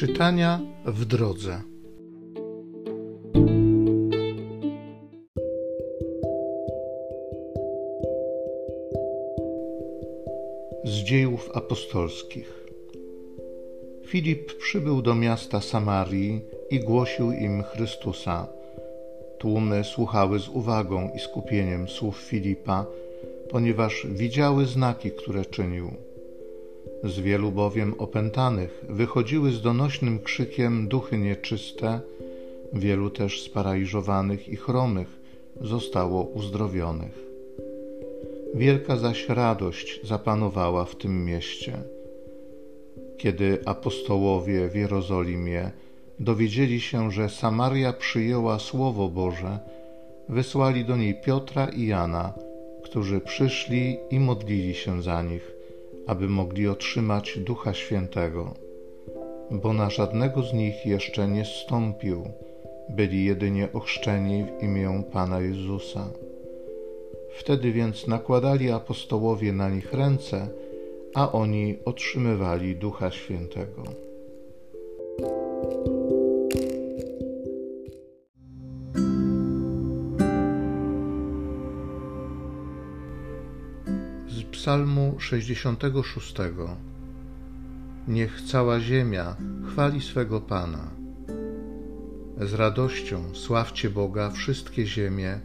Czytania 0.00 0.60
w 0.84 1.04
drodze. 1.04 1.62
Z 10.84 10.90
dziejów 10.90 11.50
apostolskich. 11.54 12.66
Filip 14.06 14.56
przybył 14.58 15.02
do 15.02 15.14
miasta 15.14 15.60
Samarii 15.60 16.40
i 16.70 16.80
głosił 16.80 17.32
im 17.32 17.62
Chrystusa. 17.62 18.46
Tłumy 19.38 19.84
słuchały 19.84 20.38
z 20.38 20.48
uwagą 20.48 21.10
i 21.16 21.18
skupieniem 21.18 21.88
słów 21.88 22.16
Filipa, 22.16 22.86
ponieważ 23.50 24.06
widziały 24.10 24.66
znaki, 24.66 25.10
które 25.10 25.44
czynił. 25.44 26.09
Z 27.04 27.20
wielu 27.20 27.52
bowiem 27.52 27.94
opętanych 27.98 28.84
wychodziły 28.88 29.52
z 29.52 29.62
donośnym 29.62 30.18
krzykiem 30.18 30.88
duchy 30.88 31.18
nieczyste, 31.18 32.00
wielu 32.72 33.10
też 33.10 33.42
sparaliżowanych 33.42 34.48
i 34.48 34.56
chromych 34.56 35.20
zostało 35.60 36.22
uzdrowionych. 36.22 37.18
Wielka 38.54 38.96
zaś 38.96 39.28
radość 39.28 40.00
zapanowała 40.04 40.84
w 40.84 40.96
tym 40.96 41.24
mieście. 41.24 41.82
Kiedy 43.18 43.58
apostołowie 43.64 44.68
w 44.68 44.74
Jerozolimie 44.74 45.70
dowiedzieli 46.18 46.80
się, 46.80 47.10
że 47.10 47.28
Samaria 47.28 47.92
przyjęła 47.92 48.58
Słowo 48.58 49.08
Boże, 49.08 49.58
wysłali 50.28 50.84
do 50.84 50.96
niej 50.96 51.14
Piotra 51.14 51.68
i 51.68 51.86
Jana, 51.86 52.32
którzy 52.82 53.20
przyszli 53.20 53.96
i 54.10 54.20
modlili 54.20 54.74
się 54.74 55.02
za 55.02 55.22
nich 55.22 55.59
aby 56.10 56.28
mogli 56.28 56.68
otrzymać 56.68 57.38
Ducha 57.38 57.74
Świętego, 57.74 58.54
bo 59.50 59.72
na 59.72 59.90
żadnego 59.90 60.42
z 60.42 60.52
nich 60.52 60.86
jeszcze 60.86 61.28
nie 61.28 61.44
stąpił, 61.44 62.24
byli 62.88 63.24
jedynie 63.24 63.68
ochrzczeni 63.72 64.44
w 64.44 64.62
imię 64.62 65.02
Pana 65.12 65.40
Jezusa. 65.40 66.10
Wtedy 67.38 67.72
więc 67.72 68.06
nakładali 68.06 68.70
apostołowie 68.70 69.52
na 69.52 69.68
nich 69.68 69.92
ręce, 69.92 70.48
a 71.14 71.32
oni 71.32 71.78
otrzymywali 71.84 72.76
Ducha 72.76 73.10
Świętego. 73.10 73.82
Psalmu 84.70 85.14
66. 85.18 86.34
Niech 88.08 88.42
cała 88.42 88.80
ziemia 88.80 89.36
chwali 89.68 90.00
swego 90.00 90.40
Pana. 90.40 90.90
Z 92.40 92.54
radością 92.54 93.34
sławcie 93.34 93.90
Boga 93.90 94.30
wszystkie 94.30 94.86
ziemie, 94.86 95.40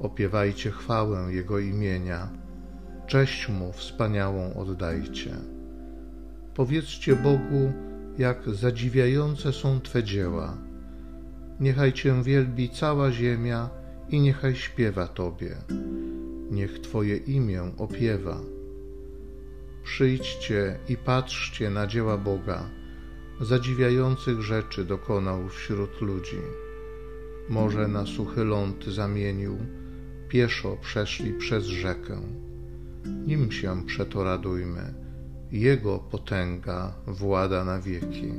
opiewajcie 0.00 0.70
chwałę 0.70 1.34
Jego 1.34 1.58
imienia, 1.58 2.28
cześć 3.06 3.48
Mu 3.48 3.72
wspaniałą 3.72 4.54
oddajcie. 4.54 5.36
Powiedzcie 6.54 7.16
Bogu, 7.16 7.72
jak 8.18 8.48
zadziwiające 8.48 9.52
są 9.52 9.80
Twe 9.80 10.04
dzieła. 10.04 10.56
Niechaj 11.60 11.92
Cię 11.92 12.22
wielbi 12.22 12.68
cała 12.68 13.12
ziemia 13.12 13.70
i 14.08 14.20
niechaj 14.20 14.54
śpiewa 14.56 15.06
Tobie 15.06 15.56
niech 16.50 16.78
Twoje 16.78 17.16
imię 17.16 17.62
opiewa. 17.78 18.40
Przyjdźcie 19.82 20.78
i 20.88 20.96
patrzcie 20.96 21.70
na 21.70 21.86
dzieła 21.86 22.18
Boga, 22.18 22.70
zadziwiających 23.40 24.42
rzeczy 24.42 24.84
dokonał 24.84 25.48
wśród 25.48 26.00
ludzi. 26.00 26.40
Morze 27.48 27.88
na 27.88 28.06
suchy 28.06 28.44
ląd 28.44 28.84
zamienił, 28.84 29.58
pieszo 30.28 30.76
przeszli 30.76 31.32
przez 31.32 31.64
rzekę. 31.64 32.20
Nim 33.26 33.52
się 33.52 33.86
przeto 33.86 34.24
radujmy, 34.24 34.94
Jego 35.52 35.98
potęga 35.98 36.94
włada 37.06 37.64
na 37.64 37.80
wieki. 37.80 38.32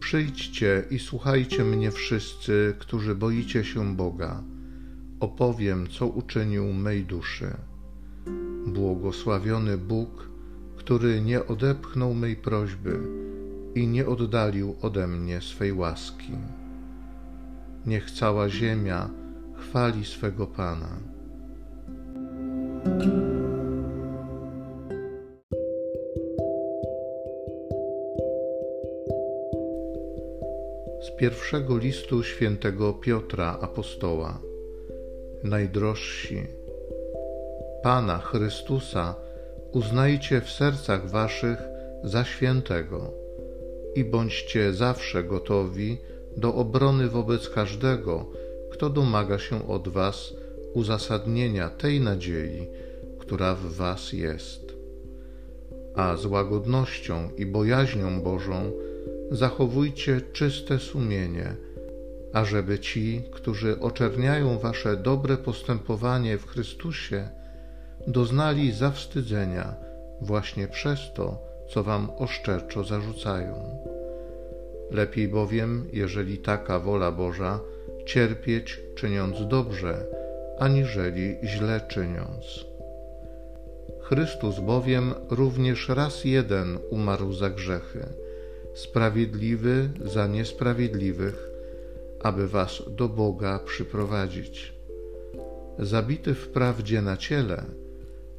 Przyjdźcie 0.00 0.84
i 0.90 0.98
słuchajcie 0.98 1.64
mnie 1.64 1.90
wszyscy, 1.90 2.74
którzy 2.78 3.14
boicie 3.14 3.64
się 3.64 3.96
Boga 3.96 4.42
opowiem, 5.20 5.86
co 5.88 6.06
uczynił 6.06 6.72
mej 6.72 7.04
duszy. 7.04 7.56
Błogosławiony 8.66 9.78
Bóg, 9.78 10.28
który 10.76 11.20
nie 11.20 11.46
odepchnął 11.46 12.14
mej 12.14 12.36
prośby 12.36 13.00
i 13.74 13.86
nie 13.86 14.06
oddalił 14.06 14.76
ode 14.82 15.06
mnie 15.06 15.40
swej 15.40 15.72
łaski. 15.72 16.32
Niech 17.86 18.10
cała 18.10 18.48
ziemia 18.48 19.10
chwali 19.54 20.04
swego 20.04 20.46
Pana. 20.46 20.96
Z 31.02 31.16
pierwszego 31.18 31.78
listu 31.78 32.22
świętego 32.22 32.92
Piotra 32.92 33.58
Apostoła 33.60 34.49
najdrożsi. 35.42 36.46
Pana 37.82 38.18
Chrystusa 38.18 39.14
uznajcie 39.72 40.40
w 40.40 40.50
sercach 40.50 41.10
waszych 41.10 41.58
za 42.04 42.24
świętego 42.24 43.10
i 43.94 44.04
bądźcie 44.04 44.72
zawsze 44.72 45.24
gotowi 45.24 45.98
do 46.36 46.54
obrony 46.54 47.08
wobec 47.08 47.48
każdego, 47.48 48.26
kto 48.72 48.90
domaga 48.90 49.38
się 49.38 49.68
od 49.68 49.88
was 49.88 50.34
uzasadnienia 50.74 51.68
tej 51.68 52.00
nadziei, 52.00 52.66
która 53.18 53.54
w 53.54 53.66
was 53.72 54.12
jest. 54.12 54.74
A 55.94 56.16
z 56.16 56.26
łagodnością 56.26 57.30
i 57.36 57.46
bojaźnią 57.46 58.20
Bożą 58.22 58.72
zachowujcie 59.30 60.20
czyste 60.32 60.78
sumienie 60.78 61.56
ażeby 62.32 62.78
ci, 62.78 63.22
którzy 63.32 63.80
oczerniają 63.80 64.58
wasze 64.58 64.96
dobre 64.96 65.36
postępowanie 65.36 66.38
w 66.38 66.46
Chrystusie, 66.46 67.28
doznali 68.06 68.72
zawstydzenia 68.72 69.74
właśnie 70.20 70.68
przez 70.68 71.00
to, 71.14 71.38
co 71.68 71.82
wam 71.82 72.10
oszczerczo 72.18 72.84
zarzucają. 72.84 73.78
Lepiej 74.90 75.28
bowiem, 75.28 75.88
jeżeli 75.92 76.38
taka 76.38 76.78
wola 76.78 77.12
Boża, 77.12 77.60
cierpieć 78.06 78.80
czyniąc 78.94 79.48
dobrze, 79.48 80.06
aniżeli 80.58 81.36
źle 81.44 81.80
czyniąc. 81.88 82.64
Chrystus 84.00 84.60
bowiem 84.60 85.14
również 85.30 85.88
raz 85.88 86.24
jeden 86.24 86.78
umarł 86.90 87.32
za 87.32 87.50
grzechy, 87.50 88.06
sprawiedliwy 88.74 89.88
za 90.04 90.26
niesprawiedliwych, 90.26 91.49
aby 92.20 92.48
was 92.48 92.82
do 92.96 93.08
Boga 93.08 93.58
przyprowadzić. 93.58 94.72
Zabity 95.78 96.34
wprawdzie 96.34 97.02
na 97.02 97.16
ciele, 97.16 97.64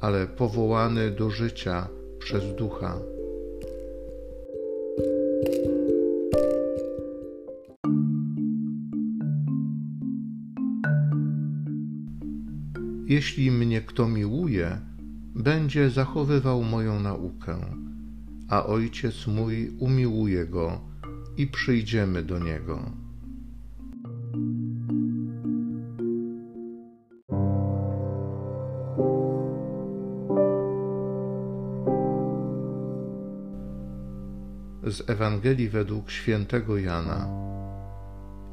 ale 0.00 0.26
powołany 0.26 1.10
do 1.10 1.30
życia 1.30 1.88
przez 2.18 2.54
ducha. 2.54 2.98
Jeśli 13.06 13.50
mnie 13.50 13.80
kto 13.80 14.08
miłuje, 14.08 14.80
będzie 15.34 15.90
zachowywał 15.90 16.62
moją 16.62 17.00
naukę, 17.00 17.56
a 18.48 18.66
Ojciec 18.66 19.26
mój 19.26 19.70
umiłuje 19.78 20.46
go 20.46 20.80
i 21.36 21.46
przyjdziemy 21.46 22.22
do 22.22 22.38
niego. 22.38 23.07
Z 34.88 35.10
Ewangelii 35.10 35.68
według 35.68 36.10
świętego 36.10 36.78
Jana. 36.78 37.28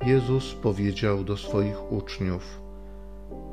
Jezus 0.06 0.54
powiedział 0.54 1.24
do 1.24 1.38
swoich 1.38 1.92
uczniów: 1.92 2.62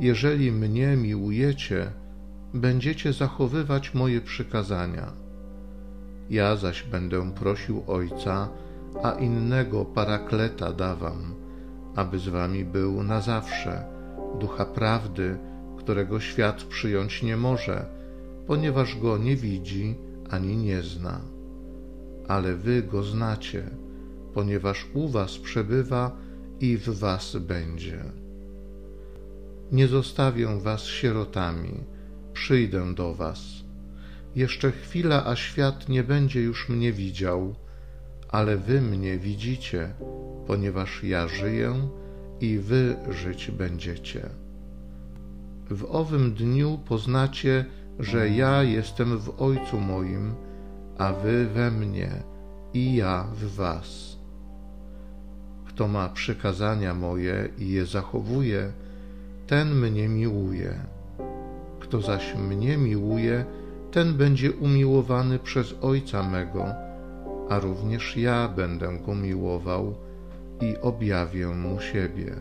Jeżeli 0.01 0.53
mnie 0.53 0.97
miłujecie, 0.97 1.91
będziecie 2.55 3.13
zachowywać 3.13 3.95
moje 3.95 4.21
przykazania. 4.21 5.13
Ja 6.31 6.57
zaś 6.57 6.83
będę 6.83 7.33
prosił 7.33 7.83
Ojca, 7.87 8.49
a 9.03 9.11
innego 9.11 9.85
parakleta 9.85 10.73
dawam, 10.73 11.35
aby 11.95 12.19
z 12.19 12.29
wami 12.29 12.65
był 12.65 13.03
na 13.03 13.21
zawsze, 13.21 13.85
ducha 14.41 14.65
prawdy, 14.65 15.39
którego 15.79 16.21
świat 16.21 16.63
przyjąć 16.63 17.23
nie 17.23 17.37
może, 17.37 17.87
ponieważ 18.47 18.97
go 18.97 19.19
nie 19.19 19.37
widzi 19.37 19.95
ani 20.31 20.57
nie 20.57 20.83
zna 20.83 21.42
ale 22.29 22.57
wy 22.57 22.83
go 22.83 23.03
znacie, 23.03 23.71
ponieważ 24.35 24.87
u 24.95 25.09
was 25.09 25.39
przebywa 25.39 26.17
i 26.61 26.77
w 26.77 26.89
was 26.91 27.37
będzie. 27.37 28.05
Nie 29.73 29.89
zostawię 29.89 30.61
was 30.61 30.85
sierotami, 30.85 31.75
przyjdę 32.33 32.95
do 32.95 33.15
was. 33.15 33.41
Jeszcze 34.37 34.73
chwila, 34.73 35.27
a 35.27 35.37
świat 35.37 35.89
nie 35.89 36.05
będzie 36.05 36.43
już 36.43 36.69
mnie 36.69 36.93
widział, 36.93 37.55
ale 38.29 38.57
wy 38.57 38.81
mnie 38.81 39.19
widzicie, 39.19 39.95
ponieważ 40.47 41.05
ja 41.05 41.29
żyję 41.29 41.89
i 42.41 42.59
wy 42.59 42.97
żyć 43.11 43.51
będziecie. 43.51 44.29
W 45.71 45.85
owym 45.91 46.35
dniu 46.35 46.79
poznacie, 46.89 47.65
że 47.99 48.31
ja 48.31 48.63
jestem 48.63 49.19
w 49.19 49.43
Ojcu 49.43 49.81
moim, 49.81 50.35
a 51.03 51.13
wy 51.13 51.47
we 51.47 51.71
mnie 51.71 52.11
i 52.75 52.95
ja 52.95 53.27
w 53.35 53.55
was. 53.57 54.17
Kto 55.67 55.89
ma 55.89 56.09
przykazania 56.09 56.95
moje 56.95 57.49
i 57.59 57.69
je 57.71 57.87
zachowuje, 57.87 58.73
ten 59.47 59.75
mnie 59.75 60.09
miłuje. 60.09 60.75
Kto 61.81 62.01
zaś 62.01 62.35
mnie 62.35 62.77
miłuje, 62.77 63.45
ten 63.91 64.15
będzie 64.15 64.53
umiłowany 64.53 65.39
przez 65.39 65.75
Ojca 65.81 66.23
mego, 66.23 66.65
a 67.51 67.59
również 67.59 68.17
ja 68.17 68.49
będę 68.49 68.99
go 69.07 69.15
miłował 69.15 69.95
i 70.61 70.77
objawię 70.83 71.47
mu 71.47 71.81
siebie. 71.81 72.35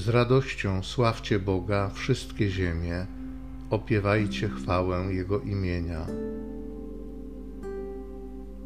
Z 0.00 0.08
radością 0.08 0.82
sławcie 0.82 1.38
Boga 1.38 1.90
wszystkie 1.94 2.50
ziemie, 2.50 3.06
opiewajcie 3.70 4.48
chwałę 4.48 5.14
Jego 5.14 5.40
imienia. 5.40 6.06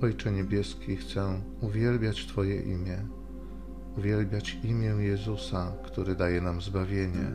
Ojcze 0.02 0.32
Niebieski, 0.32 0.96
chcę 0.96 1.40
uwielbiać 1.60 2.26
Twoje 2.26 2.60
imię, 2.62 2.98
uwielbiać 3.98 4.58
imię 4.64 4.88
Jezusa, 4.88 5.72
który 5.84 6.14
daje 6.14 6.40
nam 6.40 6.60
zbawienie. 6.60 7.30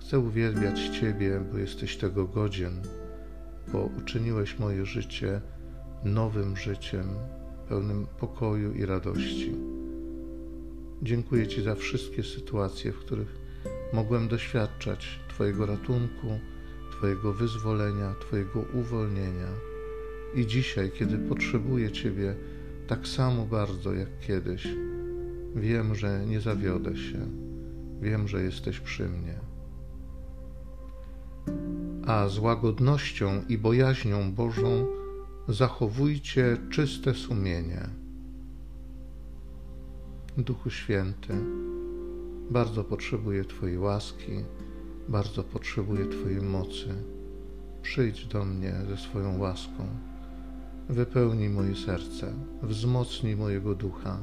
Chcę 0.00 0.18
uwielbiać 0.18 0.80
Ciebie, 0.88 1.40
bo 1.52 1.58
jesteś 1.58 1.96
tego 1.96 2.24
godzien, 2.24 2.82
bo 3.72 3.90
uczyniłeś 3.98 4.58
moje 4.58 4.86
życie 4.86 5.40
nowym 6.04 6.56
życiem, 6.56 7.06
pełnym 7.68 8.06
pokoju 8.18 8.72
i 8.72 8.86
radości. 8.86 9.54
Dziękuję 11.02 11.46
Ci 11.46 11.62
za 11.62 11.74
wszystkie 11.74 12.22
sytuacje, 12.22 12.92
w 12.92 12.98
których 12.98 13.36
mogłem 13.92 14.28
doświadczać 14.28 15.20
Twojego 15.28 15.66
ratunku, 15.66 16.40
Twojego 16.90 17.32
wyzwolenia, 17.32 18.14
Twojego 18.20 18.64
uwolnienia. 18.74 19.48
I 20.34 20.46
dzisiaj, 20.46 20.90
kiedy 20.90 21.18
potrzebuję 21.18 21.92
Ciebie 21.92 22.34
tak 22.86 23.06
samo 23.08 23.46
bardzo 23.46 23.94
jak 23.94 24.08
kiedyś, 24.20 24.68
wiem, 25.54 25.94
że 25.94 26.26
nie 26.26 26.40
zawiodę 26.40 26.96
się. 26.96 27.26
Wiem, 28.00 28.28
że 28.28 28.42
jesteś 28.42 28.80
przy 28.80 29.08
mnie. 29.08 29.34
A 32.06 32.28
z 32.28 32.38
łagodnością 32.38 33.42
i 33.48 33.58
bojaźnią 33.58 34.32
Bożą 34.32 34.86
zachowujcie 35.48 36.56
czyste 36.70 37.14
sumienie. 37.14 38.05
Duchu 40.38 40.70
Święty, 40.70 41.34
bardzo 42.50 42.84
potrzebuję 42.84 43.44
Twojej 43.44 43.78
łaski, 43.78 44.44
bardzo 45.08 45.42
potrzebuję 45.42 46.06
Twojej 46.06 46.42
mocy. 46.42 46.94
Przyjdź 47.82 48.26
do 48.26 48.44
mnie 48.44 48.74
ze 48.88 48.96
swoją 48.96 49.38
łaską. 49.38 49.86
Wypełnij 50.88 51.48
moje 51.48 51.76
serce, 51.76 52.32
wzmocnij 52.62 53.36
mojego 53.36 53.74
ducha, 53.74 54.18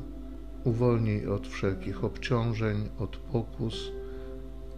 uwolnij 0.63 1.27
od 1.27 1.47
wszelkich 1.47 2.03
obciążeń, 2.03 2.89
od 2.99 3.17
pokus, 3.17 3.91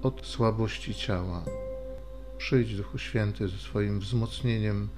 od 0.02 0.26
słabości 0.26 0.96
ciała. 0.96 1.44
Przyjdź, 2.38 2.76
Duchu 2.76 2.98
Święty, 2.98 3.48
ze 3.48 3.58
swoim 3.58 4.00
wzmocnieniem 4.00 4.90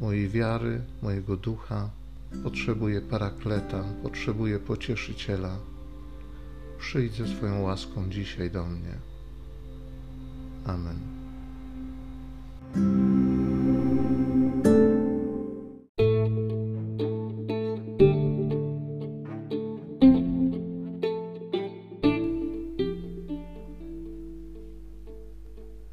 mojej 0.00 0.28
wiary, 0.28 0.80
mojego 1.02 1.36
ducha. 1.36 1.90
Potrzebuję 2.42 3.00
parakleta, 3.00 3.84
potrzebuję 4.02 4.58
pocieszyciela. 4.58 5.58
Przyjdź 6.78 7.14
ze 7.14 7.28
swoją 7.28 7.62
łaską 7.62 8.10
dzisiaj 8.10 8.50
do 8.50 8.66
mnie. 8.66 8.98
Amen. 10.64 11.14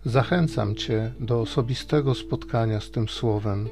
Zachęcam 0.05 0.75
Cię 0.75 1.13
do 1.19 1.41
osobistego 1.41 2.15
spotkania 2.15 2.79
z 2.79 2.91
tym 2.91 3.09
Słowem 3.09 3.69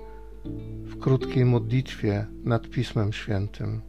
w 0.84 1.00
krótkiej 1.00 1.46
modlitwie 1.46 2.26
nad 2.44 2.70
Pismem 2.70 3.14
Świętym. 3.14 3.89